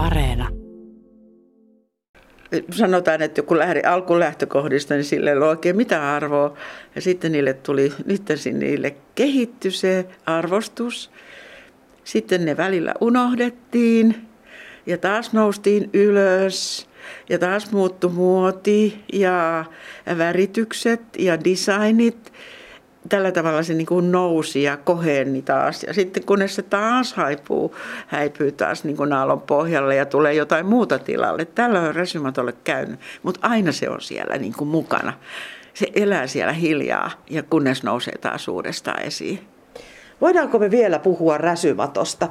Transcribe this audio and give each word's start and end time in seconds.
Areena. 0.00 0.48
Sanotaan, 2.70 3.22
että 3.22 3.42
kun 3.42 3.58
lähdin 3.58 3.88
alkulähtökohdista, 3.88 4.94
niin 4.94 5.04
sille 5.04 5.30
ei 5.30 5.36
ole 5.36 5.48
oikein 5.48 5.76
mitään 5.76 6.02
arvoa. 6.02 6.56
Ja 6.94 7.00
sitten 7.00 7.32
niille 7.32 7.54
tuli, 7.54 7.92
nyt 8.04 8.22
niille 8.52 8.94
kehittyi 9.14 9.70
se 9.70 10.06
arvostus. 10.26 11.10
Sitten 12.04 12.44
ne 12.44 12.56
välillä 12.56 12.94
unohdettiin 13.00 14.28
ja 14.86 14.98
taas 14.98 15.32
noustiin 15.32 15.90
ylös 15.92 16.88
ja 17.28 17.38
taas 17.38 17.72
muuttui 17.72 18.10
muoti 18.10 19.04
ja 19.12 19.64
väritykset 20.18 21.00
ja 21.18 21.44
designit 21.44 22.32
tällä 23.08 23.32
tavalla 23.32 23.62
se 23.62 23.74
niin 23.74 23.86
kuin 23.86 24.12
nousi 24.12 24.62
ja 24.62 24.76
koheni 24.76 25.42
taas. 25.42 25.82
Ja 25.82 25.94
sitten 25.94 26.24
kun 26.24 26.38
se 26.46 26.62
taas 26.62 27.14
haipuu, 27.14 27.76
häipyy 28.06 28.52
taas 28.52 28.84
niin 28.84 28.96
kuin 28.96 29.12
aallon 29.12 29.40
pohjalle 29.40 29.94
ja 29.94 30.06
tulee 30.06 30.34
jotain 30.34 30.66
muuta 30.66 30.98
tilalle. 30.98 31.44
Tällä 31.44 31.80
on 31.80 31.94
resymatolle 31.94 32.54
käynyt, 32.64 33.00
mutta 33.22 33.40
aina 33.42 33.72
se 33.72 33.90
on 33.90 34.00
siellä 34.00 34.36
niin 34.36 34.54
kuin 34.56 34.68
mukana. 34.68 35.12
Se 35.74 35.86
elää 35.94 36.26
siellä 36.26 36.52
hiljaa 36.52 37.10
ja 37.30 37.42
kunnes 37.42 37.82
nousee 37.82 38.18
taas 38.18 38.48
uudestaan 38.48 39.02
esiin. 39.02 39.40
Voidaanko 40.20 40.58
me 40.58 40.70
vielä 40.70 40.98
puhua 40.98 41.38
räsymatosta? 41.38 42.28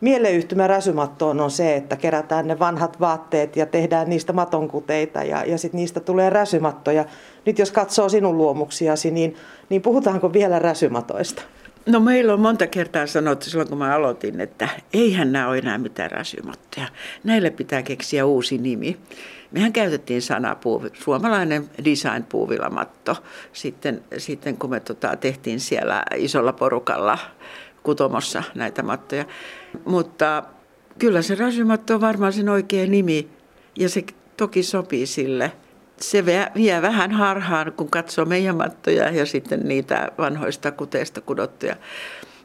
Mieleyhtymä 0.00 0.66
räsymattoon 0.66 1.40
on 1.40 1.50
se, 1.50 1.76
että 1.76 1.96
kerätään 1.96 2.46
ne 2.46 2.58
vanhat 2.58 3.00
vaatteet 3.00 3.56
ja 3.56 3.66
tehdään 3.66 4.08
niistä 4.08 4.32
matonkuteita 4.32 5.22
ja, 5.22 5.44
ja 5.44 5.58
sitten 5.58 5.78
niistä 5.78 6.00
tulee 6.00 6.30
räsymattoja. 6.30 7.04
Nyt 7.46 7.58
jos 7.58 7.70
katsoo 7.70 8.08
sinun 8.08 8.38
luomuksiasi, 8.38 9.10
niin, 9.10 9.36
niin 9.68 9.82
puhutaanko 9.82 10.32
vielä 10.32 10.58
räsymatoista? 10.58 11.42
No 11.86 12.00
meillä 12.00 12.32
on 12.32 12.40
monta 12.40 12.66
kertaa 12.66 13.06
sanottu 13.06 13.50
silloin, 13.50 13.68
kun 13.68 13.78
mä 13.78 13.94
aloitin, 13.94 14.40
että 14.40 14.68
eihän 14.92 15.32
nämä 15.32 15.48
ole 15.48 15.58
enää 15.58 15.78
mitään 15.78 16.10
räsymattoja. 16.10 16.86
Näille 17.24 17.50
pitää 17.50 17.82
keksiä 17.82 18.26
uusi 18.26 18.58
nimi. 18.58 18.96
Mehän 19.50 19.72
käytettiin 19.72 20.22
sanaa 20.22 20.54
puuvi, 20.54 20.88
suomalainen 20.94 21.70
design 21.84 22.24
puuvilamatto 22.28 23.16
sitten, 23.52 24.02
sitten 24.16 24.56
kun 24.56 24.70
me 24.70 24.80
tota, 24.80 25.16
tehtiin 25.16 25.60
siellä 25.60 26.02
isolla 26.16 26.52
porukalla 26.52 27.18
kutomossa 27.88 28.42
näitä 28.54 28.82
mattoja. 28.82 29.24
Mutta 29.84 30.42
kyllä 30.98 31.22
se 31.22 31.34
räsymatto 31.34 31.94
on 31.94 32.00
varmaan 32.00 32.32
sen 32.32 32.48
oikea 32.48 32.86
nimi 32.86 33.28
ja 33.76 33.88
se 33.88 34.04
toki 34.36 34.62
sopii 34.62 35.06
sille. 35.06 35.52
Se 36.00 36.26
vie 36.26 36.82
vähän 36.82 37.10
harhaan, 37.10 37.72
kun 37.72 37.90
katsoo 37.90 38.24
meidän 38.24 38.56
mattoja 38.56 39.10
ja 39.10 39.26
sitten 39.26 39.60
niitä 39.60 40.12
vanhoista 40.18 40.72
kuteista 40.72 41.20
kudottuja. 41.20 41.76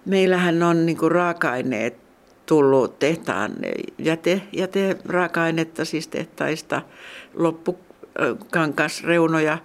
Meillähän 0.06 0.64
on 0.64 0.86
niin 0.86 1.12
raaka-aineet 1.12 1.98
tullut 2.46 3.00
tehtaan 3.00 3.52
jäte, 3.98 4.42
jäte 4.52 4.98
raaka-ainetta 5.06 5.86
siis 5.86 6.08
tehtaista, 6.08 6.82
loppukankasreunoja. 7.34 9.58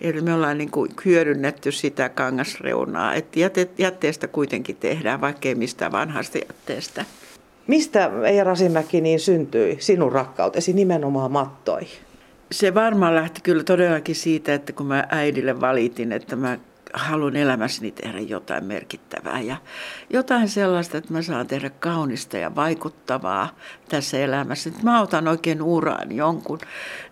Eli 0.00 0.20
me 0.20 0.34
ollaan 0.34 0.58
niin 0.58 0.70
kuin 0.70 0.90
hyödynnetty 1.04 1.72
sitä 1.72 2.08
kangasreunaa, 2.08 3.14
että 3.14 3.40
jäte, 3.40 3.68
jätteestä 3.78 4.28
kuitenkin 4.28 4.76
tehdään, 4.76 5.20
vaikkei 5.20 5.54
mistään 5.54 5.92
vanhasta 5.92 6.38
jätteestä. 6.38 7.04
Mistä 7.66 8.10
Eija 8.26 8.44
Rasimäki 8.44 9.00
niin 9.00 9.20
syntyi 9.20 9.76
sinun 9.80 10.12
rakkautesi 10.12 10.72
nimenomaan 10.72 11.32
mattoihin? 11.32 11.98
Se 12.52 12.74
varmaan 12.74 13.14
lähti 13.14 13.40
kyllä 13.40 13.64
todellakin 13.64 14.14
siitä, 14.14 14.54
että 14.54 14.72
kun 14.72 14.86
mä 14.86 15.06
äidille 15.10 15.60
valitin, 15.60 16.12
että 16.12 16.36
mä 16.36 16.58
haluan 16.92 17.36
elämässäni 17.36 17.90
tehdä 17.90 18.20
jotain 18.20 18.64
merkittävää 18.64 19.40
ja 19.40 19.56
jotain 20.10 20.48
sellaista, 20.48 20.98
että 20.98 21.12
mä 21.12 21.22
saan 21.22 21.46
tehdä 21.46 21.70
kaunista 21.70 22.36
ja 22.36 22.54
vaikuttavaa 22.54 23.56
tässä 23.88 24.18
elämässä. 24.18 24.70
Että 24.70 24.82
mä 24.82 25.02
otan 25.02 25.28
oikein 25.28 25.62
uraan 25.62 26.12
jonkun 26.12 26.58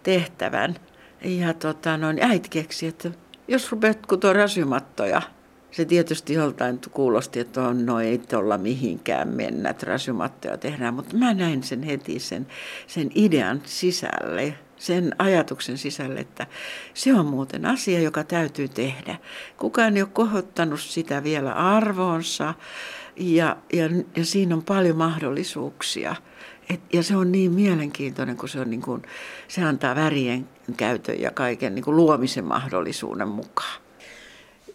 tehtävän. 0.02 0.76
Ja 1.24 1.54
tota, 1.54 1.96
noin, 1.96 2.18
äiti 2.22 2.48
keksi, 2.48 2.86
että 2.86 3.10
jos 3.48 3.72
rupeat 3.72 4.06
kutoa 4.06 4.32
rasymattoja, 4.32 5.22
se 5.70 5.84
tietysti 5.84 6.34
joltain 6.34 6.80
kuulosti, 6.90 7.40
että 7.40 7.62
on, 7.62 7.86
no 7.86 8.00
ei 8.00 8.18
tuolla 8.18 8.58
mihinkään 8.58 9.28
mennä, 9.28 9.70
että 9.70 9.86
rasymattoja 9.86 10.58
tehdään, 10.58 10.94
mutta 10.94 11.16
mä 11.16 11.34
näin 11.34 11.62
sen 11.62 11.82
heti 11.82 12.18
sen, 12.18 12.46
sen 12.86 13.10
idean 13.14 13.62
sisälle, 13.64 14.54
sen 14.76 15.14
ajatuksen 15.18 15.78
sisälle, 15.78 16.20
että 16.20 16.46
se 16.94 17.14
on 17.14 17.26
muuten 17.26 17.66
asia, 17.66 18.00
joka 18.00 18.24
täytyy 18.24 18.68
tehdä. 18.68 19.16
Kukaan 19.56 19.96
ei 19.96 20.02
ole 20.02 20.10
kohottanut 20.12 20.80
sitä 20.80 21.22
vielä 21.22 21.52
arvoonsa 21.52 22.54
ja, 23.16 23.56
ja, 23.72 23.84
ja 24.16 24.24
siinä 24.24 24.54
on 24.54 24.62
paljon 24.62 24.96
mahdollisuuksia. 24.96 26.16
Et, 26.70 26.80
ja 26.92 27.02
se 27.02 27.16
on 27.16 27.32
niin 27.32 27.52
mielenkiintoinen, 27.52 28.36
kun 28.36 28.48
se, 28.48 28.60
on 28.60 28.70
niin 28.70 28.82
kuin, 28.82 29.02
se 29.48 29.62
antaa 29.62 29.94
värien 29.94 30.48
käytön 30.76 31.20
ja 31.20 31.30
kaiken 31.30 31.74
niin 31.74 31.84
kuin 31.84 31.96
luomisen 31.96 32.44
mahdollisuuden 32.44 33.28
mukaan. 33.28 33.80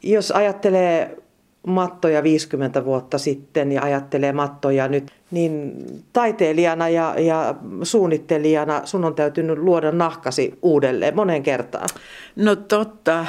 Jos 0.04 0.32
ajattelee 0.32 1.18
mattoja 1.68 2.24
50 2.24 2.86
vuotta 2.86 3.18
sitten 3.18 3.72
ja 3.72 3.82
ajattelee 3.82 4.32
mattoja 4.32 4.88
nyt, 4.88 5.12
niin 5.32 5.74
taiteilijana 6.14 6.90
ja, 6.90 7.16
ja 7.20 7.56
suunnittelijana 7.84 8.82
sun 8.86 9.06
on 9.06 9.16
täytynyt 9.16 9.58
luoda 9.58 9.92
nahkasi 9.92 10.58
uudelleen 10.62 11.16
monen 11.16 11.44
kertaan. 11.44 11.88
No 12.36 12.56
totta, 12.56 13.26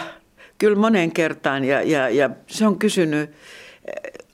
kyllä 0.58 0.76
monen 0.76 1.12
kertaan 1.12 1.64
ja, 1.64 1.82
ja, 1.82 2.08
ja 2.08 2.30
se 2.46 2.66
on 2.66 2.78
kysynyt 2.78 3.30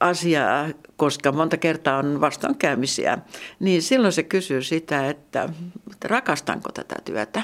asiaa, 0.01 0.67
koska 0.99 1.33
monta 1.33 1.57
kertaa 1.57 1.99
on 1.99 2.21
vastoinkäymisiä, 2.21 3.19
niin 3.61 3.83
silloin 3.83 4.13
se 4.13 4.23
kysyy 4.23 4.63
sitä, 4.63 5.09
että, 5.09 5.49
että 5.93 6.09
rakastanko 6.09 6.73
tätä 6.73 6.97
työtä. 7.05 7.43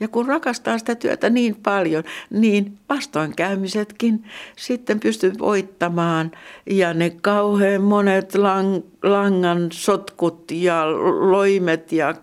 Ja 0.00 0.08
kun 0.08 0.26
rakastaa 0.26 0.78
sitä 0.78 0.94
työtä 0.94 1.30
niin 1.30 1.56
paljon, 1.56 2.04
niin 2.30 2.78
vastoinkäymisetkin 2.88 4.24
sitten 4.56 5.00
pystyy 5.00 5.32
voittamaan. 5.38 6.30
Ja 6.70 6.94
ne 6.94 7.10
kauhean 7.10 7.82
monet 7.82 8.34
lang, 8.34 8.82
langan 9.02 9.68
sotkut 9.72 10.50
ja 10.50 10.86
loimet 11.30 11.92
ja 11.92 12.14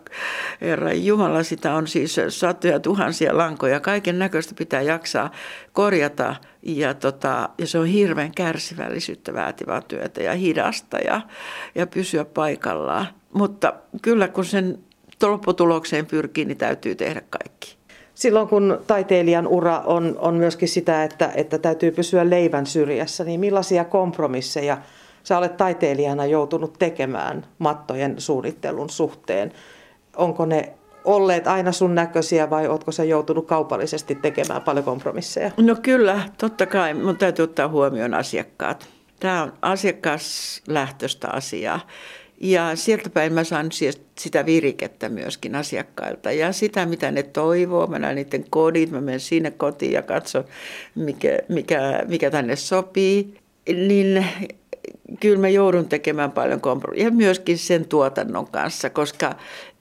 Herra 0.61 0.93
Jumala, 0.93 1.43
sitä 1.43 1.73
on 1.73 1.87
siis 1.87 2.15
satoja 2.29 2.79
tuhansia 2.79 3.37
lankoja. 3.37 3.79
Kaiken 3.79 4.19
näköistä 4.19 4.55
pitää 4.57 4.81
jaksaa 4.81 5.31
korjata 5.73 6.35
ja, 6.63 6.93
tota, 6.93 7.49
ja 7.57 7.67
se 7.67 7.79
on 7.79 7.85
hirveän 7.85 8.31
kärsivällisyyttä 8.35 9.33
vaativaa 9.33 9.81
työtä 9.81 10.23
ja 10.23 10.33
hidasta 10.33 10.97
ja, 10.97 11.21
ja 11.75 11.87
pysyä 11.87 12.25
paikallaan. 12.25 13.07
Mutta 13.33 13.73
kyllä 14.01 14.27
kun 14.27 14.45
sen 14.45 14.79
lopputulokseen 15.29 16.05
pyrkii, 16.05 16.45
niin 16.45 16.57
täytyy 16.57 16.95
tehdä 16.95 17.21
kaikki. 17.29 17.77
Silloin 18.13 18.47
kun 18.47 18.81
taiteilijan 18.87 19.47
ura 19.47 19.79
on, 19.79 20.15
on 20.19 20.35
myöskin 20.35 20.67
sitä, 20.67 21.03
että, 21.03 21.31
että 21.35 21.57
täytyy 21.57 21.91
pysyä 21.91 22.29
leivän 22.29 22.65
syrjässä, 22.65 23.23
niin 23.23 23.39
millaisia 23.39 23.85
kompromisseja 23.85 24.77
sä 25.23 25.37
olet 25.37 25.57
taiteilijana 25.57 26.25
joutunut 26.25 26.73
tekemään 26.79 27.45
mattojen 27.59 28.15
suunnittelun 28.17 28.89
suhteen? 28.89 29.51
Onko 30.15 30.45
ne 30.45 30.73
olleet 31.05 31.47
aina 31.47 31.71
sun 31.71 31.95
näköisiä 31.95 32.49
vai 32.49 32.67
ootko 32.67 32.91
sä 32.91 33.03
joutunut 33.03 33.47
kaupallisesti 33.47 34.15
tekemään 34.15 34.61
paljon 34.61 34.85
kompromisseja? 34.85 35.51
No 35.57 35.75
kyllä, 35.81 36.19
totta 36.37 36.65
kai. 36.65 36.93
Mun 36.93 37.17
täytyy 37.17 37.43
ottaa 37.43 37.67
huomioon 37.67 38.13
asiakkaat. 38.13 38.87
Tämä 39.19 39.43
on 39.43 39.53
asiakaslähtöistä 39.61 41.29
asiaa. 41.29 41.79
Ja 42.43 42.75
sieltä 42.75 43.09
päin 43.09 43.33
mä 43.33 43.43
saan 43.43 43.69
sitä 44.19 44.45
virikettä 44.45 45.09
myöskin 45.09 45.55
asiakkailta 45.55 46.31
ja 46.31 46.51
sitä, 46.51 46.85
mitä 46.85 47.11
ne 47.11 47.23
toivoo. 47.23 47.87
Mä 47.87 47.99
näen 47.99 48.15
niiden 48.15 48.45
kodit, 48.49 48.91
mä 48.91 49.01
menen 49.01 49.19
sinne 49.19 49.51
kotiin 49.51 49.91
ja 49.91 50.01
katson, 50.01 50.43
mikä, 50.95 51.39
mikä, 51.49 52.03
mikä 52.07 52.31
tänne 52.31 52.55
sopii. 52.55 53.33
Niin 53.67 54.25
kyllä 55.19 55.37
mä 55.37 55.49
joudun 55.49 55.89
tekemään 55.89 56.31
paljon 56.31 56.61
kompromissia 56.61 57.07
ja 57.07 57.11
myöskin 57.11 57.57
sen 57.57 57.85
tuotannon 57.85 58.47
kanssa, 58.47 58.89
koska 58.89 59.35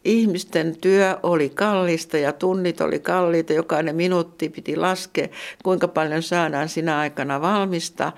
ihmisten 0.05 0.77
työ 0.81 1.19
oli 1.23 1.49
kallista 1.49 2.19
ja 2.19 2.33
tunnit 2.33 2.81
oli 2.81 2.99
kalliita. 2.99 3.53
Jokainen 3.53 3.97
minuutti 3.97 4.49
piti 4.49 4.77
laskea, 4.77 5.29
kuinka 5.63 5.89
paljon 5.89 6.23
saadaan 6.23 6.69
sinä 6.69 6.99
aikana 6.99 7.41
valmista. 7.41 8.13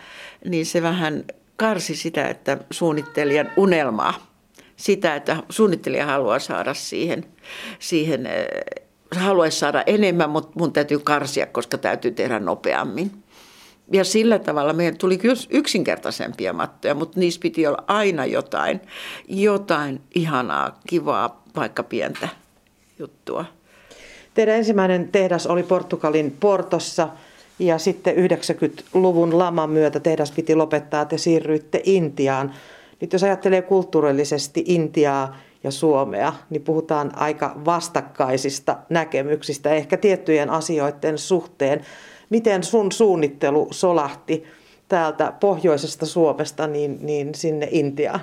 Niin 0.45 0.67
se 0.67 0.83
vähän 0.83 1.25
karsi 1.57 1.97
sitä, 1.97 2.29
että 2.29 2.59
suunnittelijan 2.71 3.53
unelmaa 3.57 4.32
sitä, 4.77 5.15
että 5.17 5.37
suunnittelija 5.49 6.07
haluaa 6.07 6.39
saada 6.39 6.75
siihen, 6.75 7.25
siihen 7.79 8.27
eh, 8.27 8.47
haluaisi 9.17 9.59
saada 9.59 9.83
enemmän, 9.87 10.31
mutta 10.31 10.53
mun 10.55 10.73
täytyy 10.73 10.99
karsia, 10.99 11.47
koska 11.47 11.79
täytyy 11.79 12.11
tehdä 12.11 12.39
nopeammin. 12.39 13.11
Ja 13.93 14.05
sillä 14.05 14.39
tavalla 14.39 14.73
meidän 14.73 14.99
tuli 14.99 15.19
kyllä 15.19 15.35
yksinkertaisempia 15.51 16.53
mattoja, 16.53 16.95
mutta 16.95 17.21
niissä 17.21 17.41
piti 17.41 17.67
olla 17.67 17.85
aina 17.87 18.27
jotain, 18.27 18.81
jotain 19.29 20.01
ihanaa, 20.15 20.81
kivaa, 20.89 21.43
vaikka 21.57 21.83
pientä 21.83 22.29
juttua. 22.99 23.45
Teidän 24.35 24.57
ensimmäinen 24.57 25.09
tehdas 25.09 25.47
oli 25.47 25.63
Portugalin 25.63 26.37
Portossa 26.41 27.09
ja 27.59 27.79
sitten 27.79 28.15
90-luvun 28.17 29.39
laman 29.39 29.71
myötä 29.71 30.01
tehdas 30.01 30.33
piti 30.33 30.55
lopettaa, 30.55 31.05
te 31.05 31.19
siirryitte 31.19 31.81
Intiaan. 31.85 32.55
Nyt 33.03 33.13
jos 33.13 33.23
ajattelee 33.23 33.63
kulttuurillisesti 33.63 34.65
Intiaa 34.67 35.37
ja 35.65 35.71
Suomea, 35.71 36.33
niin 36.51 36.63
puhutaan 36.63 37.19
aika 37.19 37.61
vastakkaisista 37.65 38.77
näkemyksistä, 38.89 39.71
ehkä 39.71 39.97
tiettyjen 39.97 40.51
asioiden 40.51 41.19
suhteen. 41.19 41.81
Miten 42.31 42.65
sun 42.65 42.93
suunnittelu 42.93 43.69
solahti 43.71 44.45
täältä 44.89 45.33
pohjoisesta 45.41 46.07
Suomesta 46.07 46.67
niin, 46.67 46.99
niin 47.01 47.35
sinne 47.35 47.69
Intiaan? 47.71 48.21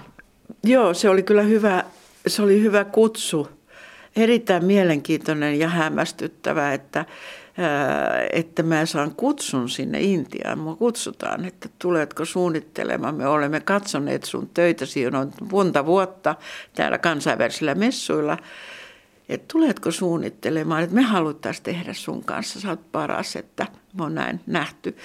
Joo, 0.64 0.94
se 0.94 1.10
oli 1.10 1.24
kyllä 1.24 1.44
hyvä, 1.44 1.84
se 2.28 2.42
oli 2.42 2.62
hyvä 2.62 2.86
kutsu. 2.86 3.48
Erittäin 4.16 4.66
mielenkiintoinen 4.66 5.60
ja 5.60 5.68
hämmästyttävä, 5.68 6.74
että, 6.74 7.06
että 8.34 8.64
mä 8.64 8.86
saan 8.86 9.16
kutsun 9.16 9.70
sinne 9.70 10.02
Intiaan. 10.02 10.60
Mua 10.60 10.76
kutsutaan, 10.76 11.46
että 11.46 11.70
tuletko 11.80 12.26
suunnittelemaan. 12.26 13.16
Me 13.16 13.28
olemme 13.28 13.60
katsoneet 13.60 14.24
sun 14.24 14.50
töitä, 14.54 14.86
siinä 14.86 15.20
on 15.20 15.32
monta 15.52 15.86
vuotta 15.86 16.36
täällä 16.76 16.98
kansainvälisillä 16.98 17.76
messuilla. 17.76 18.38
Että 19.30 19.46
tuletko 19.52 19.92
suunnittelemaan, 19.92 20.84
että 20.84 20.96
me 20.96 21.02
haluttaisiin 21.02 21.64
tehdä 21.64 21.94
sun 21.94 22.24
kanssa, 22.24 22.60
sä 22.60 22.70
oot 22.70 22.92
paras, 22.92 23.36
että 23.36 23.68
me 23.94 24.04
on 24.04 24.16
näin 24.16 24.40
nähty. 24.48 24.98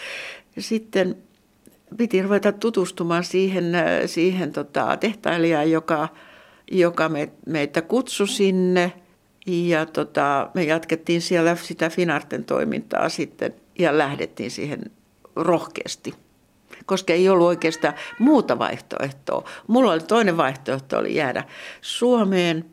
Ja 0.56 0.62
sitten 0.62 1.16
piti 1.96 2.22
ruveta 2.22 2.52
tutustumaan 2.52 3.24
siihen, 3.24 3.72
siihen 4.06 4.52
tota, 4.52 4.96
tehtailijaan, 4.96 5.70
joka, 5.70 6.08
joka 6.70 7.08
me, 7.08 7.32
meitä 7.46 7.82
kutsui 7.82 8.28
sinne. 8.28 8.92
Ja 9.46 9.86
tota, 9.86 10.50
me 10.54 10.62
jatkettiin 10.62 11.22
siellä 11.22 11.56
sitä 11.56 11.90
Finarten 11.90 12.44
toimintaa 12.44 13.08
sitten 13.08 13.54
ja 13.78 13.98
lähdettiin 13.98 14.50
siihen 14.50 14.80
rohkeasti 15.36 16.14
koska 16.86 17.12
ei 17.12 17.28
ollut 17.28 17.46
oikeastaan 17.46 17.94
muuta 18.18 18.58
vaihtoehtoa. 18.58 19.48
Mulla 19.66 19.92
oli 19.92 20.00
toinen 20.00 20.36
vaihtoehto 20.36 20.98
oli 20.98 21.14
jäädä 21.14 21.44
Suomeen 21.80 22.64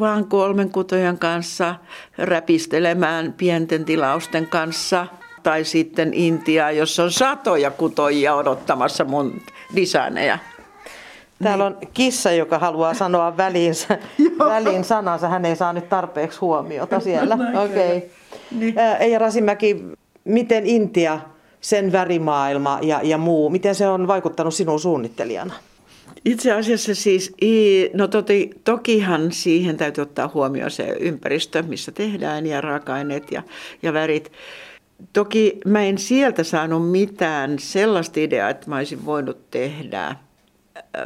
vaan 0.00 0.24
kolmen 0.24 0.70
kutojan 0.70 1.18
kanssa 1.18 1.74
räpistelemään 2.18 3.32
pienten 3.32 3.84
tilausten 3.84 4.46
kanssa– 4.46 5.06
tai 5.42 5.64
sitten 5.64 6.14
Intia, 6.14 6.70
jossa 6.70 7.04
on 7.04 7.12
satoja 7.12 7.70
kutoja 7.70 8.34
odottamassa 8.34 9.04
mun 9.04 9.40
designeja. 9.76 10.38
Täällä 11.42 11.66
on 11.66 11.78
kissa, 11.94 12.32
joka 12.32 12.58
haluaa 12.58 12.94
sanoa 12.94 13.36
väliin, 13.36 13.74
väliin 14.38 14.84
sanansa. 14.84 15.28
Hän 15.28 15.44
ei 15.44 15.56
saa 15.56 15.72
nyt 15.72 15.88
tarpeeksi 15.88 16.40
huomiota 16.40 17.00
siellä. 17.00 17.38
Okei. 17.64 17.96
Okay. 17.96 18.08
Niin. 18.50 18.74
Eija 19.00 19.18
Rasimäki, 19.18 19.84
miten 20.24 20.66
Intia, 20.66 21.20
sen 21.60 21.92
värimaailma 21.92 22.78
ja, 22.82 23.00
ja 23.02 23.18
muu, 23.18 23.50
miten 23.50 23.74
se 23.74 23.88
on 23.88 24.06
vaikuttanut 24.06 24.54
sinun 24.54 24.80
suunnittelijana? 24.80 25.54
Itse 26.24 26.52
asiassa 26.52 26.94
siis, 26.94 27.32
no 27.94 28.08
toti, 28.08 28.50
tokihan 28.64 29.32
siihen 29.32 29.76
täytyy 29.76 30.02
ottaa 30.02 30.30
huomioon 30.34 30.70
se 30.70 30.96
ympäristö, 31.00 31.62
missä 31.62 31.92
tehdään 31.92 32.46
ja 32.46 32.60
raaka-aineet 32.60 33.32
ja, 33.32 33.42
ja 33.82 33.92
värit. 33.92 34.32
Toki 35.12 35.60
mä 35.64 35.82
en 35.82 35.98
sieltä 35.98 36.44
saanut 36.44 36.90
mitään 36.90 37.58
sellaista 37.58 38.20
ideaa, 38.20 38.50
että 38.50 38.70
mä 38.70 38.76
olisin 38.76 39.06
voinut 39.06 39.50
tehdä 39.50 40.16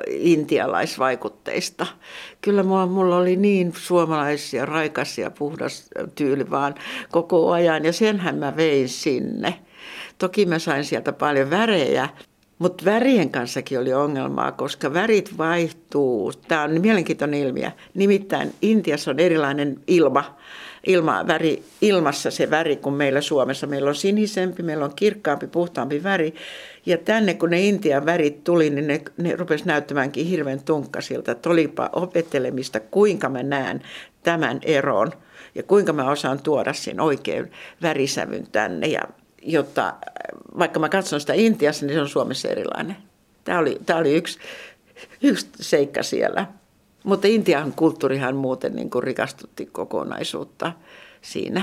intialaisvaikutteista. 0.08 1.86
Kyllä 2.40 2.62
mulla, 2.62 2.86
mulla 2.86 3.16
oli 3.16 3.36
niin 3.36 3.72
suomalaisia, 3.76 4.66
raikas 4.66 5.18
ja 5.18 5.30
puhdas 5.30 5.88
tyyli 6.14 6.50
vaan 6.50 6.74
koko 7.10 7.50
ajan 7.50 7.84
ja 7.84 7.92
senhän 7.92 8.36
mä 8.36 8.56
vein 8.56 8.88
sinne. 8.88 9.54
Toki 10.18 10.46
mä 10.46 10.58
sain 10.58 10.84
sieltä 10.84 11.12
paljon 11.12 11.50
värejä, 11.50 12.08
mutta 12.58 12.84
värien 12.84 13.30
kanssakin 13.30 13.78
oli 13.78 13.94
ongelmaa, 13.94 14.52
koska 14.52 14.94
värit 14.94 15.38
vaihtuu. 15.38 16.32
Tämä 16.48 16.62
on 16.62 16.80
mielenkiintoinen 16.80 17.40
ilmiö. 17.40 17.70
Nimittäin 17.94 18.54
Intiassa 18.62 19.10
on 19.10 19.18
erilainen 19.18 19.80
ilma 19.86 20.36
ilma, 20.86 21.26
väri, 21.26 21.62
ilmassa 21.80 22.30
se 22.30 22.50
väri 22.50 22.76
kuin 22.76 22.94
meillä 22.94 23.20
Suomessa. 23.20 23.66
Meillä 23.66 23.88
on 23.88 23.94
sinisempi, 23.94 24.62
meillä 24.62 24.84
on 24.84 24.94
kirkkaampi, 24.96 25.46
puhtaampi 25.46 26.02
väri. 26.02 26.34
Ja 26.86 26.98
tänne 26.98 27.34
kun 27.34 27.50
ne 27.50 27.60
Intian 27.60 28.06
värit 28.06 28.44
tuli, 28.44 28.70
niin 28.70 28.86
ne, 28.86 29.00
ne 29.16 29.36
rupesi 29.36 29.64
näyttämäänkin 29.64 30.26
hirveän 30.26 30.62
tunkkasilta. 30.64 31.32
Että 31.32 31.50
olipa 31.50 31.90
opettelemista, 31.92 32.80
kuinka 32.80 33.28
mä 33.28 33.42
näen 33.42 33.82
tämän 34.22 34.60
eron 34.62 35.12
ja 35.54 35.62
kuinka 35.62 35.92
mä 35.92 36.10
osaan 36.10 36.42
tuoda 36.42 36.72
sen 36.72 37.00
oikein 37.00 37.52
värisävyn 37.82 38.46
tänne. 38.52 38.86
Ja 38.86 39.00
jotta 39.42 39.94
vaikka 40.58 40.80
mä 40.80 40.88
katson 40.88 41.20
sitä 41.20 41.32
Intiassa, 41.32 41.86
niin 41.86 41.94
se 41.94 42.00
on 42.00 42.08
Suomessa 42.08 42.48
erilainen. 42.48 42.96
Tämä 43.44 43.58
oli, 43.58 43.78
tämä 43.86 43.98
oli 43.98 44.14
yksi, 44.14 44.38
yksi 45.22 45.46
seikka 45.60 46.02
siellä. 46.02 46.46
Mutta 47.04 47.28
Intian 47.28 47.72
kulttuurihan 47.72 48.36
muuten 48.36 48.76
niin 48.76 48.90
kuin 48.90 49.02
rikastutti 49.02 49.66
kokonaisuutta 49.66 50.72
siinä. 51.22 51.62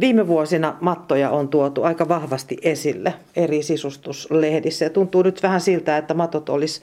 Viime 0.00 0.26
vuosina 0.26 0.76
mattoja 0.80 1.30
on 1.30 1.48
tuotu 1.48 1.82
aika 1.82 2.08
vahvasti 2.08 2.56
esille 2.62 3.14
eri 3.36 3.62
sisustuslehdissä. 3.62 4.84
Ja 4.84 4.90
tuntuu 4.90 5.22
nyt 5.22 5.42
vähän 5.42 5.60
siltä, 5.60 5.96
että 5.96 6.14
matot 6.14 6.48
olisi 6.48 6.82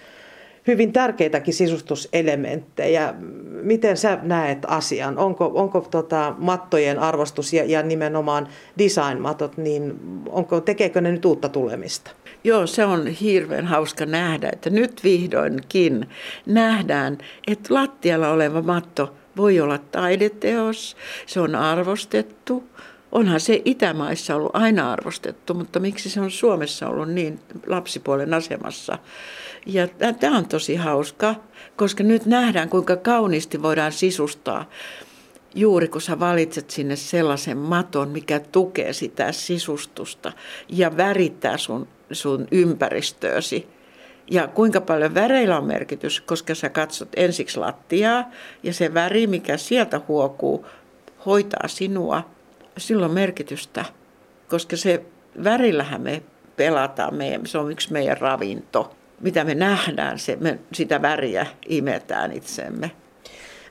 hyvin 0.67 0.93
tärkeitäkin 0.93 1.53
sisustuselementtejä. 1.53 3.13
Miten 3.61 3.97
sä 3.97 4.19
näet 4.21 4.59
asian? 4.67 5.17
Onko, 5.17 5.51
onko 5.53 5.87
tota 5.91 6.35
mattojen 6.37 6.99
arvostus 6.99 7.53
ja, 7.53 7.63
ja 7.63 7.83
nimenomaan 7.83 8.47
design-matot, 8.77 9.57
niin 9.57 9.99
onko, 10.29 10.61
tekeekö 10.61 11.01
ne 11.01 11.11
nyt 11.11 11.25
uutta 11.25 11.49
tulemista? 11.49 12.11
Joo, 12.43 12.67
se 12.67 12.85
on 12.85 13.07
hirveän 13.07 13.65
hauska 13.65 14.05
nähdä, 14.05 14.49
että 14.53 14.69
nyt 14.69 15.03
vihdoinkin 15.03 16.09
nähdään, 16.45 17.17
että 17.47 17.73
lattialla 17.73 18.29
oleva 18.29 18.61
matto 18.61 19.13
voi 19.37 19.59
olla 19.59 19.77
taideteos, 19.77 20.97
se 21.25 21.39
on 21.39 21.55
arvostettu. 21.55 22.63
Onhan 23.11 23.39
se 23.39 23.61
Itämaissa 23.65 24.35
ollut 24.35 24.55
aina 24.55 24.91
arvostettu, 24.91 25.53
mutta 25.53 25.79
miksi 25.79 26.09
se 26.09 26.21
on 26.21 26.31
Suomessa 26.31 26.87
ollut 26.87 27.09
niin 27.09 27.39
lapsipuolen 27.67 28.33
asemassa? 28.33 28.97
Ja 29.65 29.87
tämä 30.19 30.37
on 30.37 30.47
tosi 30.47 30.75
hauska, 30.75 31.35
koska 31.75 32.03
nyt 32.03 32.25
nähdään, 32.25 32.69
kuinka 32.69 32.95
kauniisti 32.95 33.61
voidaan 33.61 33.91
sisustaa 33.91 34.65
juuri 35.55 35.87
kun 35.87 36.01
sä 36.01 36.19
valitset 36.19 36.69
sinne 36.69 36.95
sellaisen 36.95 37.57
maton, 37.57 38.09
mikä 38.09 38.39
tukee 38.39 38.93
sitä 38.93 39.31
sisustusta 39.31 40.31
ja 40.69 40.97
värittää 40.97 41.57
sun, 41.57 41.87
sun 42.11 42.47
ympäristöösi. 42.51 43.67
Ja 44.31 44.47
kuinka 44.47 44.81
paljon 44.81 45.13
väreillä 45.13 45.57
on 45.57 45.65
merkitys, 45.65 46.21
koska 46.21 46.55
sä 46.55 46.69
katsot 46.69 47.09
ensiksi 47.15 47.59
lattiaa 47.59 48.31
ja 48.63 48.73
se 48.73 48.93
väri, 48.93 49.27
mikä 49.27 49.57
sieltä 49.57 50.01
huokuu, 50.07 50.65
hoitaa 51.25 51.67
sinua. 51.67 52.34
Silloin 52.77 53.11
merkitystä, 53.11 53.85
koska 54.49 54.77
se 54.77 55.05
värillähän 55.43 56.01
me 56.01 56.21
pelataan, 56.57 57.15
me, 57.15 57.39
se 57.45 57.57
on 57.57 57.71
yksi 57.71 57.93
meidän 57.93 58.17
ravinto. 58.17 58.95
Mitä 59.19 59.43
me 59.43 59.55
nähdään, 59.55 60.19
se, 60.19 60.37
me 60.39 60.59
sitä 60.73 61.01
väriä 61.01 61.45
imetään 61.67 62.31
itsemme. 62.31 62.91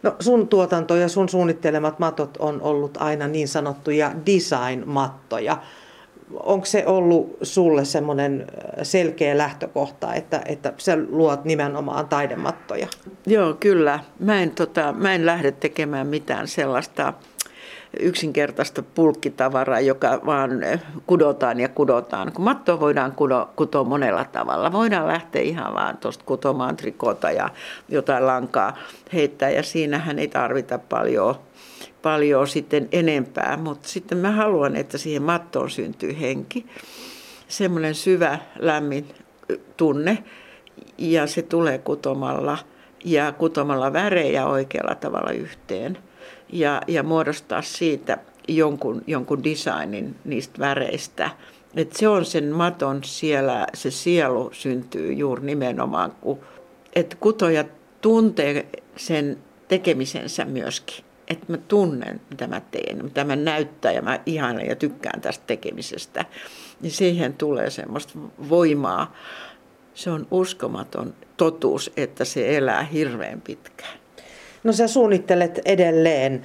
No 0.02 0.16
sun 0.20 0.48
tuotanto 0.48 0.96
ja 0.96 1.08
sun 1.08 1.28
suunnittelemat 1.28 1.98
matot 1.98 2.36
on 2.36 2.62
ollut 2.62 2.96
aina 2.96 3.28
niin 3.28 3.48
sanottuja 3.48 4.12
design-mattoja. 4.26 5.56
Onko 6.32 6.66
se 6.66 6.86
ollut 6.86 7.36
sulle 7.42 7.84
semmoinen 7.84 8.46
selkeä 8.82 9.38
lähtökohta, 9.38 10.14
että, 10.14 10.42
että 10.46 10.72
sä 10.78 10.98
luot 11.08 11.44
nimenomaan 11.44 12.08
taidemattoja? 12.08 12.86
Joo, 13.26 13.54
kyllä. 13.54 14.00
Mä 14.18 14.42
en, 14.42 14.50
tota, 14.50 14.92
mä 14.92 15.14
en 15.14 15.26
lähde 15.26 15.52
tekemään 15.52 16.06
mitään 16.06 16.48
sellaista 16.48 17.12
yksinkertaista 18.00 18.82
pulkkitavaraa, 18.82 19.80
joka 19.80 20.20
vaan 20.26 20.62
eh, 20.62 20.80
kudotaan 21.06 21.60
ja 21.60 21.68
kudotaan. 21.68 22.32
Kun 22.32 22.44
mattoa 22.44 22.80
voidaan 22.80 23.12
kudo, 23.12 23.50
kutoa 23.56 23.84
monella 23.84 24.24
tavalla. 24.24 24.72
Voidaan 24.72 25.08
lähteä 25.08 25.42
ihan 25.42 25.74
vaan 25.74 25.96
tuosta 25.96 26.24
kutomaan 26.26 26.76
trikota 26.76 27.30
ja 27.30 27.50
jotain 27.88 28.26
lankaa 28.26 28.76
heittää 29.12 29.50
ja 29.50 29.62
siinähän 29.62 30.18
ei 30.18 30.28
tarvita 30.28 30.78
paljon 30.78 31.34
paljon 32.02 32.48
sitten 32.48 32.88
enempää, 32.92 33.56
mutta 33.56 33.88
sitten 33.88 34.18
mä 34.18 34.30
haluan, 34.30 34.76
että 34.76 34.98
siihen 34.98 35.22
mattoon 35.22 35.70
syntyy 35.70 36.20
henki, 36.20 36.66
semmoinen 37.48 37.94
syvä, 37.94 38.38
lämmin 38.58 39.08
tunne, 39.76 40.24
ja 40.98 41.26
se 41.26 41.42
tulee 41.42 41.78
kutomalla 41.78 42.58
ja 43.04 43.32
kutomalla 43.32 43.92
värejä 43.92 44.46
oikealla 44.46 44.94
tavalla 44.94 45.30
yhteen 45.30 45.98
ja, 46.52 46.82
ja 46.88 47.02
muodostaa 47.02 47.62
siitä 47.62 48.18
jonkun, 48.48 49.02
jonkun 49.06 49.44
designin 49.44 50.16
niistä 50.24 50.58
väreistä. 50.58 51.30
Et 51.76 51.92
se 51.92 52.08
on 52.08 52.24
sen 52.24 52.44
maton 52.52 53.04
siellä, 53.04 53.66
se 53.74 53.90
sielu 53.90 54.50
syntyy 54.52 55.12
juuri 55.12 55.46
nimenomaan, 55.46 56.12
kun 56.20 56.40
että 56.94 57.16
kutoja 57.20 57.64
tuntee 58.00 58.66
sen 58.96 59.38
tekemisensä 59.68 60.44
myöskin. 60.44 61.04
Että 61.28 61.46
mä 61.48 61.56
tunnen, 61.56 62.20
mitä 62.30 62.46
mä 62.46 62.60
teen, 62.60 63.04
mitä 63.04 63.24
mä 63.24 63.36
näyttää 63.36 63.92
ja 63.92 64.02
mä 64.02 64.20
ihailen 64.26 64.66
ja 64.66 64.76
tykkään 64.76 65.20
tästä 65.20 65.44
tekemisestä. 65.46 66.24
Niin 66.80 66.90
siihen 66.90 67.34
tulee 67.34 67.70
semmoista 67.70 68.18
voimaa. 68.48 69.16
Se 69.94 70.10
on 70.10 70.26
uskomaton 70.30 71.14
totuus, 71.36 71.92
että 71.96 72.24
se 72.24 72.56
elää 72.56 72.82
hirveän 72.82 73.40
pitkään. 73.40 73.98
No 74.64 74.72
sä 74.72 74.88
suunnittelet 74.88 75.60
edelleen, 75.64 76.42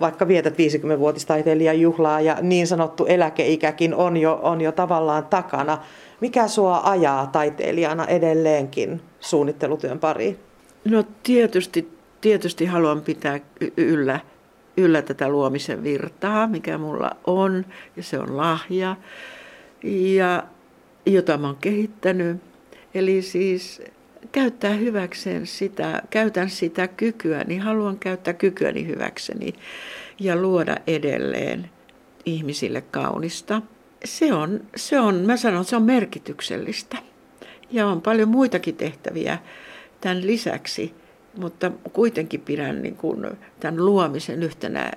vaikka 0.00 0.28
vietät 0.28 0.54
50-vuotistaiteilijan 0.54 1.80
juhlaa 1.80 2.20
ja 2.20 2.38
niin 2.42 2.66
sanottu 2.66 3.06
eläkeikäkin 3.06 3.94
on 3.94 4.16
jo, 4.16 4.40
on 4.42 4.60
jo 4.60 4.72
tavallaan 4.72 5.26
takana. 5.26 5.78
Mikä 6.20 6.48
sua 6.48 6.80
ajaa 6.84 7.26
taiteilijana 7.26 8.06
edelleenkin 8.06 9.00
suunnittelutyön 9.20 9.98
pariin? 9.98 10.38
No 10.84 11.04
tietysti, 11.22 11.88
tietysti 12.20 12.66
haluan 12.66 13.00
pitää 13.00 13.40
yllä, 13.76 14.20
yllä 14.76 15.02
tätä 15.02 15.28
luomisen 15.28 15.84
virtaa, 15.84 16.46
mikä 16.46 16.78
mulla 16.78 17.10
on, 17.26 17.64
ja 17.96 18.02
se 18.02 18.18
on 18.18 18.36
lahja, 18.36 18.96
ja 19.82 20.44
jota 21.06 21.38
mä 21.38 21.46
oon 21.46 21.56
kehittänyt. 21.60 22.36
Eli 22.94 23.22
siis 23.22 23.82
käyttää 24.32 24.74
hyväkseen 24.74 25.46
sitä, 25.46 26.02
käytän 26.10 26.50
sitä 26.50 26.88
kykyä, 26.88 27.44
niin 27.44 27.60
haluan 27.60 27.98
käyttää 27.98 28.34
kykyäni 28.34 28.86
hyväkseni 28.86 29.54
ja 30.20 30.36
luoda 30.36 30.76
edelleen 30.86 31.70
ihmisille 32.24 32.80
kaunista. 32.80 33.62
Se 34.04 34.34
on, 34.34 34.60
se 34.76 35.00
on, 35.00 35.14
mä 35.14 35.36
sanon, 35.36 35.64
se 35.64 35.76
on 35.76 35.82
merkityksellistä. 35.82 36.96
Ja 37.70 37.86
on 37.86 38.02
paljon 38.02 38.28
muitakin 38.28 38.76
tehtäviä 38.76 39.38
tämän 40.00 40.26
lisäksi, 40.26 40.94
mutta 41.36 41.70
kuitenkin 41.92 42.40
pidän 42.40 42.82
niin 42.82 42.96
kuin 42.96 43.26
tämän 43.60 43.86
luomisen 43.86 44.42
yhtenä 44.42 44.90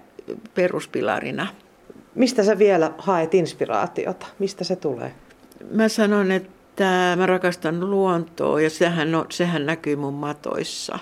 peruspilarina. 0.53 1.47
Mistä 2.15 2.43
sä 2.43 2.59
vielä 2.59 2.91
haet 2.97 3.33
inspiraatiota? 3.33 4.25
Mistä 4.39 4.63
se 4.63 4.75
tulee? 4.75 5.13
Mä 5.71 5.87
sanon, 5.87 6.31
että 6.31 6.49
että 6.73 7.15
mä 7.17 7.25
rakastan 7.25 7.89
luontoa 7.89 8.61
ja 8.61 8.69
sehän, 8.69 9.15
on, 9.15 9.25
sehän 9.29 9.65
näkyy 9.65 9.95
mun 9.95 10.13
matoissa. 10.13 10.99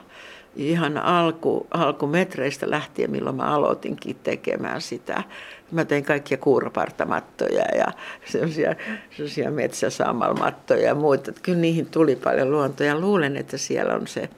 Ihan 0.56 0.98
alku, 0.98 1.68
alkumetreistä 1.72 2.70
lähtien, 2.70 3.12
milloin 3.12 3.36
mä 3.36 3.44
aloitinkin 3.44 4.16
tekemään 4.24 4.82
sitä. 4.82 5.24
Mä 5.72 5.86
tein 5.86 6.06
kaikkia 6.06 6.38
kuurapartamattoja 6.38 7.64
ja 7.76 7.86
sellaisia, 8.26 8.76
sellaisia 9.18 9.52
metsäsammalmattoja 9.52 10.82
ja 10.82 10.96
muita. 10.96 11.32
Kyllä 11.42 11.58
niihin 11.58 11.86
tuli 11.86 12.16
paljon 12.16 12.52
luontoa 12.52 12.88
ja 12.88 13.00
luulen, 13.00 13.38
että 13.38 13.58
siellä 13.58 13.94
on 13.94 14.08
se 14.08 14.30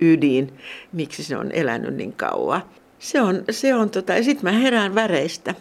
ydin, 0.00 0.58
miksi 0.92 1.24
se 1.24 1.36
on 1.36 1.52
elänyt 1.52 1.94
niin 1.94 2.12
kauan. 2.12 2.62
Se 2.98 3.20
on, 3.20 3.44
se 3.50 3.74
on 3.74 3.90
tota, 3.90 4.12
ja 4.12 4.24
sitten 4.24 4.44
mä 4.44 4.58
herään 4.58 4.94
väreistä. 4.94 5.54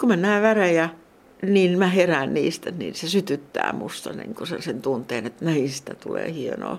Kun 0.00 0.08
mä 0.08 0.16
näen 0.16 0.42
värejä, 0.42 0.88
niin 1.44 1.78
mä 1.78 1.86
herään 1.86 2.34
niistä, 2.34 2.70
niin 2.70 2.94
se 2.94 3.08
sytyttää 3.08 3.72
musta 3.72 4.12
niin 4.12 4.34
kuin 4.34 4.62
sen 4.62 4.82
tunteen, 4.82 5.26
että 5.26 5.44
näistä 5.44 5.94
tulee 5.94 6.32
hienoa. 6.32 6.78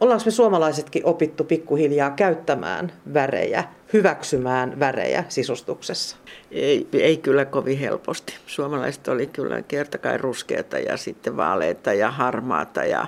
Ollaanko 0.00 0.24
me 0.24 0.30
suomalaisetkin 0.30 1.06
opittu 1.06 1.44
pikkuhiljaa 1.44 2.10
käyttämään 2.10 2.92
värejä, 3.14 3.64
hyväksymään 3.92 4.80
värejä 4.80 5.24
sisustuksessa? 5.28 6.16
Ei, 6.50 6.86
ei 6.92 7.16
kyllä 7.16 7.44
kovin 7.44 7.78
helposti. 7.78 8.34
Suomalaiset 8.46 9.08
oli 9.08 9.26
kyllä 9.26 9.62
kertakai 9.62 10.18
ruskeata 10.18 10.78
ja 10.78 10.96
sitten 10.96 11.36
vaaleita 11.36 11.92
ja 11.92 12.10
harmaata 12.10 12.84
ja, 12.84 13.06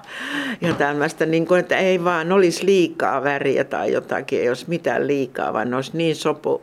ja 0.61 0.75
tämmöistä, 0.75 1.27
niin 1.27 1.47
kuin, 1.47 1.61
että 1.61 1.77
ei 1.77 2.05
vaan 2.05 2.33
olisi 2.33 2.67
liikaa 2.67 3.25
väriä 3.25 3.65
tai 3.65 3.93
jotakin, 3.93 4.41
ei 4.41 4.49
olisi 4.49 4.65
mitään 4.69 5.07
liikaa, 5.07 5.53
vaan 5.53 5.75
olisi 5.75 5.97
niin 5.97 6.17
sopu, 6.17 6.61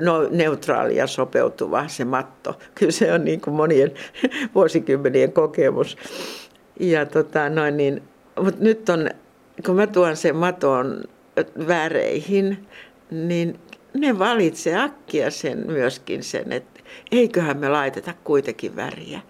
no, 0.00 0.28
neutraali 0.30 0.96
ja 0.96 1.06
sopeutuva 1.06 1.88
se 1.88 2.04
matto. 2.04 2.58
Kyllä 2.74 2.92
se 2.92 3.12
on 3.12 3.24
niin 3.24 3.40
kuin 3.40 3.54
monien 3.54 3.92
vuosikymmenien 4.54 5.32
kokemus. 5.32 5.96
Ja 6.80 7.06
tota, 7.06 7.48
noin 7.48 7.76
niin, 7.76 8.02
mutta 8.40 8.64
nyt 8.64 8.88
on 8.88 9.10
kun 9.64 9.76
mä 9.76 9.86
tuon 9.86 10.16
sen 10.16 10.36
maton 10.36 11.02
väreihin, 11.68 12.66
niin 13.10 13.58
ne 13.94 14.18
valitsee 14.18 14.78
akkia 14.78 15.30
sen 15.30 15.66
myöskin 15.66 16.22
sen, 16.22 16.52
että 16.52 16.80
eiköhän 17.12 17.56
me 17.56 17.68
laiteta 17.68 18.14
kuitenkin 18.24 18.76
väriä. 18.76 19.20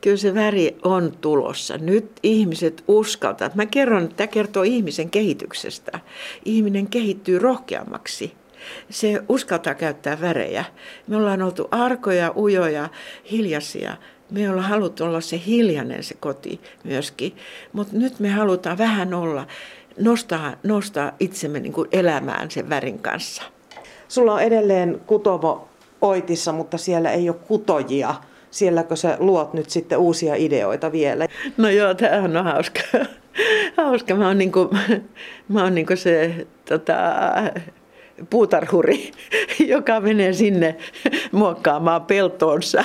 Kyllä 0.00 0.16
se 0.16 0.34
väri 0.34 0.76
on 0.82 1.12
tulossa. 1.20 1.78
Nyt 1.78 2.10
ihmiset 2.22 2.84
uskaltavat. 2.88 3.54
Mä 3.54 3.66
kerron, 3.66 4.02
että 4.02 4.16
tämä 4.16 4.26
kertoo 4.26 4.62
ihmisen 4.62 5.10
kehityksestä. 5.10 6.00
Ihminen 6.44 6.86
kehittyy 6.86 7.38
rohkeammaksi. 7.38 8.34
Se 8.90 9.22
uskaltaa 9.28 9.74
käyttää 9.74 10.20
värejä. 10.20 10.64
Me 11.06 11.16
ollaan 11.16 11.42
oltu 11.42 11.68
arkoja, 11.70 12.32
ujoja, 12.36 12.88
hiljaisia. 13.30 13.96
Me 14.30 14.50
ollaan 14.50 14.68
haluttu 14.68 15.04
olla 15.04 15.20
se 15.20 15.40
hiljainen 15.46 16.02
se 16.02 16.14
koti 16.20 16.60
myöskin, 16.84 17.36
mutta 17.72 17.96
nyt 17.96 18.20
me 18.20 18.28
halutaan 18.28 18.78
vähän 18.78 19.14
olla, 19.14 19.46
nostaa, 20.00 20.52
nostaa 20.62 21.12
itsemme 21.20 21.60
niin 21.60 21.72
kuin 21.72 21.88
elämään 21.92 22.50
sen 22.50 22.68
värin 22.68 22.98
kanssa. 22.98 23.42
Sulla 24.08 24.34
on 24.34 24.42
edelleen 24.42 25.00
kutomo 25.06 25.68
Oitissa, 26.00 26.52
mutta 26.52 26.78
siellä 26.78 27.10
ei 27.10 27.28
ole 27.28 27.36
kutojia. 27.48 28.14
Sielläkö 28.50 28.96
sä 28.96 29.16
luot 29.20 29.54
nyt 29.54 29.70
sitten 29.70 29.98
uusia 29.98 30.34
ideoita 30.34 30.92
vielä? 30.92 31.28
No 31.56 31.68
joo, 31.68 31.94
tämä 31.94 32.22
on 32.22 32.44
hauska. 32.44 32.80
hauska. 33.76 34.14
Mä 34.14 34.26
oon, 34.26 34.38
niin 34.38 34.52
kuin, 34.52 34.68
mä 35.48 35.62
oon 35.62 35.74
niin 35.74 35.86
kuin 35.86 35.96
se 35.96 36.46
tota, 36.68 36.94
puutarhuri, 38.30 39.12
joka 39.74 40.00
menee 40.00 40.32
sinne 40.32 40.76
muokkaamaan 41.32 42.04
peltoonsa. 42.04 42.84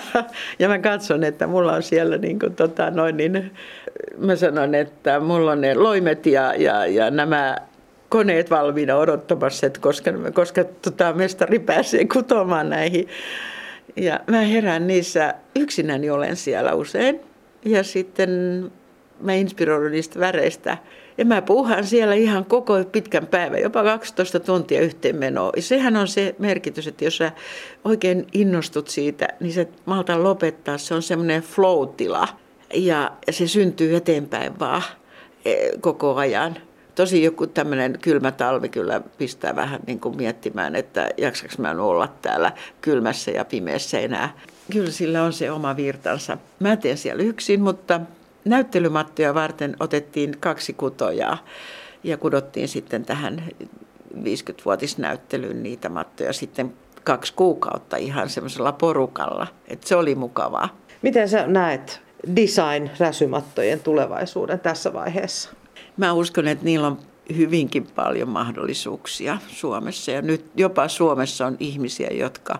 Ja 0.59 0.67
mä 0.67 0.79
katson, 0.79 1.23
että 1.23 1.47
mulla 1.47 1.73
on 1.73 1.83
siellä 1.83 2.17
niin 2.17 2.39
kuin, 2.39 2.55
tota, 2.55 2.91
noin, 2.91 3.17
niin, 3.17 3.51
mä 4.17 4.35
sanon, 4.35 4.75
että 4.75 5.19
mulla 5.19 5.51
on 5.51 5.61
ne 5.61 5.75
loimet 5.75 6.25
ja, 6.25 6.53
ja, 6.55 6.85
ja 6.85 7.11
nämä 7.11 7.57
koneet 8.09 8.49
valmiina 8.51 8.95
odottamassa, 8.95 9.67
että 9.67 9.79
koska, 9.79 10.11
koska 10.33 10.63
tota, 10.63 11.13
mestari 11.13 11.59
pääsee 11.59 12.05
kutomaan 12.05 12.69
näihin. 12.69 13.07
Ja 13.95 14.19
mä 14.27 14.41
herään 14.41 14.87
niissä, 14.87 15.33
yksinäni 15.55 16.09
olen 16.09 16.35
siellä 16.35 16.73
usein. 16.73 17.19
Ja 17.65 17.83
sitten 17.83 18.29
mä 19.21 19.33
inspiroidun 19.33 19.91
niistä 19.91 20.19
väreistä 20.19 20.77
ja 21.19 21.25
mä 21.25 21.41
puuhaan 21.41 21.85
siellä 21.85 22.15
ihan 22.15 22.45
koko 22.45 22.73
pitkän 22.91 23.27
päivän, 23.27 23.61
jopa 23.61 23.83
12 23.83 24.39
tuntia 24.39 24.81
yhteen 24.81 25.15
menoa. 25.15 25.51
Ja 25.55 25.61
sehän 25.61 25.95
on 25.95 26.07
se 26.07 26.35
merkitys, 26.39 26.87
että 26.87 27.05
jos 27.05 27.17
sä 27.17 27.31
oikein 27.83 28.27
innostut 28.33 28.87
siitä, 28.87 29.27
niin 29.39 29.53
se 29.53 29.67
malta 29.85 30.23
lopettaa. 30.23 30.77
Se 30.77 30.93
on 30.93 31.01
semmoinen 31.01 31.41
flow-tila 31.41 32.27
ja 32.73 33.11
se 33.31 33.47
syntyy 33.47 33.95
eteenpäin 33.95 34.59
vaan 34.59 34.83
e, 35.45 35.55
koko 35.81 36.15
ajan. 36.15 36.57
Tosi 36.95 37.23
joku 37.23 37.47
tämmöinen 37.47 37.97
kylmä 38.01 38.31
talvi 38.31 38.69
kyllä 38.69 39.01
pistää 39.17 39.55
vähän 39.55 39.79
niin 39.87 39.99
kuin 39.99 40.17
miettimään, 40.17 40.75
että 40.75 41.09
jaksaks 41.17 41.57
mä 41.57 41.71
olla 41.79 42.07
täällä 42.21 42.51
kylmässä 42.81 43.31
ja 43.31 43.45
pimeässä 43.45 43.99
enää. 43.99 44.33
Kyllä 44.71 44.91
sillä 44.91 45.23
on 45.23 45.33
se 45.33 45.51
oma 45.51 45.75
virtansa. 45.75 46.37
Mä 46.59 46.77
teen 46.77 46.97
siellä 46.97 47.23
yksin, 47.23 47.61
mutta 47.61 48.01
näyttelymattoja 48.45 49.33
varten 49.33 49.75
otettiin 49.79 50.37
kaksi 50.39 50.73
kutojaa 50.73 51.37
ja 52.03 52.17
kudottiin 52.17 52.67
sitten 52.67 53.05
tähän 53.05 53.43
50-vuotisnäyttelyyn 54.15 55.63
niitä 55.63 55.89
mattoja 55.89 56.33
sitten 56.33 56.73
kaksi 57.03 57.33
kuukautta 57.33 57.97
ihan 57.97 58.29
semmoisella 58.29 58.71
porukalla. 58.71 59.47
Et 59.67 59.83
se 59.83 59.95
oli 59.95 60.15
mukavaa. 60.15 60.77
Miten 61.01 61.29
sä 61.29 61.47
näet 61.47 62.01
design-räsymattojen 62.35 63.79
tulevaisuuden 63.79 64.59
tässä 64.59 64.93
vaiheessa? 64.93 65.49
Mä 65.97 66.13
uskon, 66.13 66.47
että 66.47 66.65
niillä 66.65 66.87
on 66.87 66.99
hyvinkin 67.37 67.87
paljon 67.95 68.29
mahdollisuuksia 68.29 69.37
Suomessa. 69.47 70.11
Ja 70.11 70.21
nyt 70.21 70.45
jopa 70.55 70.87
Suomessa 70.87 71.45
on 71.45 71.57
ihmisiä, 71.59 72.09
jotka 72.11 72.59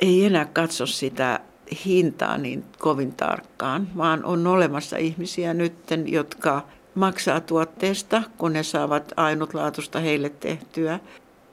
ei 0.00 0.24
enää 0.24 0.44
katso 0.44 0.86
sitä 0.86 1.40
hintaa 1.84 2.38
niin 2.38 2.64
kovin 2.78 3.14
tarkkaan, 3.14 3.88
vaan 3.96 4.24
on 4.24 4.46
olemassa 4.46 4.96
ihmisiä 4.96 5.54
nyt, 5.54 5.74
jotka 6.06 6.62
maksaa 6.94 7.40
tuotteesta, 7.40 8.22
kun 8.38 8.52
ne 8.52 8.62
saavat 8.62 9.12
ainutlaatuista 9.16 10.00
heille 10.00 10.28
tehtyä. 10.28 11.00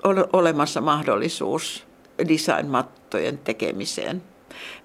On 0.03 0.25
olemassa 0.33 0.81
mahdollisuus 0.81 1.87
designmattojen 2.27 3.37
tekemiseen. 3.37 4.23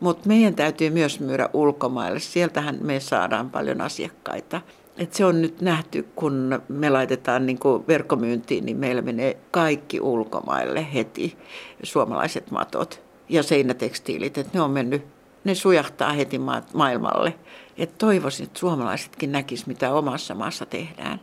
Mutta 0.00 0.28
meidän 0.28 0.54
täytyy 0.54 0.90
myös 0.90 1.20
myydä 1.20 1.48
ulkomaille. 1.52 2.20
Sieltähän 2.20 2.78
me 2.80 3.00
saadaan 3.00 3.50
paljon 3.50 3.80
asiakkaita. 3.80 4.60
Et 4.96 5.14
se 5.14 5.24
on 5.24 5.42
nyt 5.42 5.60
nähty, 5.60 6.08
kun 6.16 6.62
me 6.68 6.90
laitetaan 6.90 7.46
niin 7.46 7.58
verkkomyyntiin, 7.88 8.66
niin 8.66 8.76
meillä 8.76 9.02
menee 9.02 9.36
kaikki 9.50 10.00
ulkomaille 10.00 10.86
heti, 10.94 11.36
suomalaiset 11.82 12.50
matot 12.50 13.02
ja 13.28 13.42
seinätekstiilit. 13.42 14.38
Et 14.38 14.54
ne 14.54 14.60
on 14.60 14.70
mennyt 14.70 15.06
ne 15.44 15.54
sujahtaa 15.54 16.12
heti 16.12 16.40
maailmalle. 16.74 17.34
Et 17.78 17.98
toivoisin, 17.98 18.46
että 18.46 18.58
suomalaisetkin 18.58 19.32
näkisivät, 19.32 19.66
mitä 19.66 19.94
omassa 19.94 20.34
maassa 20.34 20.66
tehdään. 20.66 21.20